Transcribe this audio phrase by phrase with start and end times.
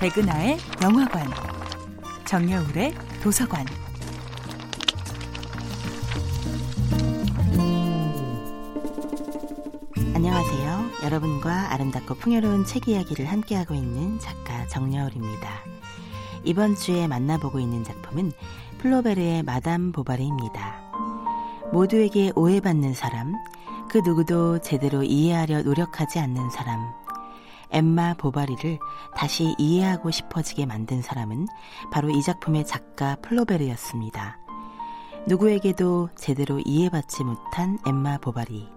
[0.00, 1.26] 백은하의 영화관,
[2.24, 3.66] 정여울의 도서관.
[10.14, 10.90] 안녕하세요.
[11.02, 15.48] 여러분과 아름답고 풍요로운 책 이야기를 함께하고 있는 작가 정여울입니다.
[16.44, 18.30] 이번 주에 만나보고 있는 작품은
[18.78, 20.92] 플로베르의 마담 보바리입니다.
[21.72, 23.34] 모두에게 오해받는 사람,
[23.90, 26.92] 그 누구도 제대로 이해하려 노력하지 않는 사람,
[27.70, 28.78] 엠마 보바리를
[29.16, 31.46] 다시 이해하고 싶어지게 만든 사람은
[31.90, 34.38] 바로 이 작품의 작가 플로베르였습니다.
[35.26, 38.68] 누구에게도 제대로 이해받지 못한 엠마 보바리.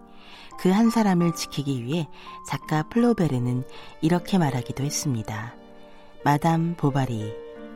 [0.58, 2.08] 그 한 사람을 지키기 위해
[2.48, 3.64] 작가 플로베르는
[4.02, 5.56] 이렇게 말하기도 했습니다.
[6.24, 7.34] 마담 보바리,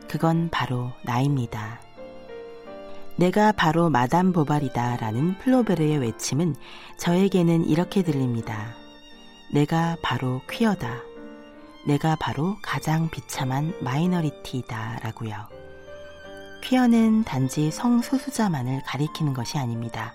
[0.08, 1.80] 그건 바로 나입니다.
[3.16, 6.54] 내가 바로 마담 보바리다 라는 플로베르의 외침은
[6.98, 8.74] 저에게는 이렇게 들립니다.
[9.52, 11.02] 내가 바로 퀴어다.
[11.86, 15.36] 내가 바로 가장 비참한 마이너리티이다 라고요.
[16.62, 20.12] 퀴어는 단지 성소수자만을 가리키는 것이 아닙니다.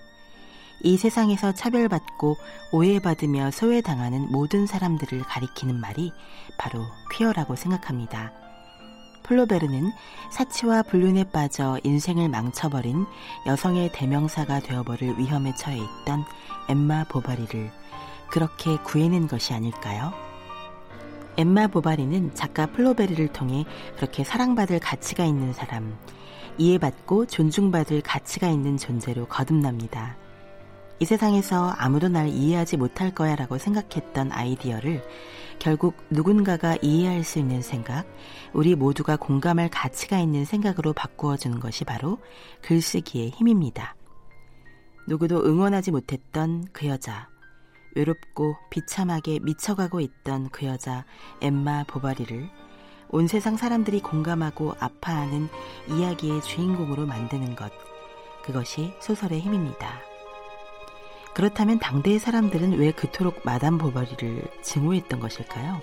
[0.82, 2.36] 이 세상에서 차별받고
[2.72, 6.12] 오해받으며 소외당하는 모든 사람들을 가리키는 말이
[6.58, 8.32] 바로 퀴어라고 생각합니다.
[9.22, 9.92] 플로베르는
[10.30, 13.06] 사치와 불륜에 빠져 인생을 망쳐버린
[13.46, 16.24] 여성의 대명사가 되어버릴 위험에 처해 있던
[16.68, 17.70] 엠마 보바리를
[18.32, 20.10] 그렇게 구해낸 것이 아닐까요?
[21.36, 23.66] 엠마 보바리는 작가 플로베르를 통해
[23.96, 25.98] 그렇게 사랑받을 가치가 있는 사람,
[26.56, 30.16] 이해받고 존중받을 가치가 있는 존재로 거듭납니다.
[30.98, 35.06] 이 세상에서 아무도 날 이해하지 못할 거야 라고 생각했던 아이디어를
[35.58, 38.06] 결국 누군가가 이해할 수 있는 생각,
[38.54, 42.18] 우리 모두가 공감할 가치가 있는 생각으로 바꾸어 주는 것이 바로
[42.62, 43.94] 글쓰기의 힘입니다.
[45.06, 47.28] 누구도 응원하지 못했던 그 여자,
[47.94, 51.04] 외롭고 비참하게 미쳐가고 있던 그 여자
[51.40, 52.48] 엠마 보바리를
[53.08, 55.48] 온 세상 사람들이 공감하고 아파하는
[55.88, 57.70] 이야기의 주인공으로 만드는 것,
[58.42, 60.00] 그것이 소설의 힘입니다.
[61.34, 65.80] 그렇다면 당대의 사람들은 왜 그토록 마담 보바리를 증오했던 것일까요?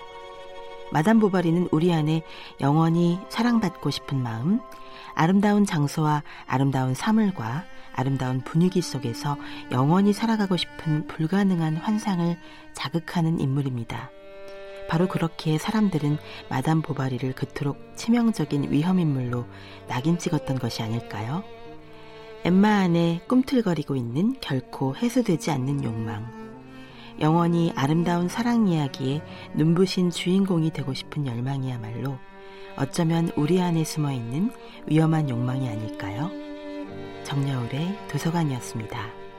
[0.92, 2.22] 마담 보바리는 우리 안에
[2.60, 4.60] 영원히 사랑받고 싶은 마음,
[5.14, 7.64] 아름다운 장소와 아름다운 사물과
[8.00, 9.36] 아름다운 분위기 속에서
[9.70, 12.36] 영원히 살아가고 싶은 불가능한 환상을
[12.72, 14.10] 자극하는 인물입니다.
[14.88, 16.16] 바로 그렇게 사람들은
[16.48, 19.46] 마담 보바리를 그토록 치명적인 위험인물로
[19.86, 21.44] 낙인 찍었던 것이 아닐까요?
[22.42, 26.40] 엠마 안에 꿈틀거리고 있는 결코 해소되지 않는 욕망.
[27.20, 29.22] 영원히 아름다운 사랑 이야기에
[29.54, 32.18] 눈부신 주인공이 되고 싶은 열망이야말로
[32.76, 34.50] 어쩌면 우리 안에 숨어 있는
[34.86, 36.49] 위험한 욕망이 아닐까요?
[37.30, 39.29] 정여울의 도서관이었습니다.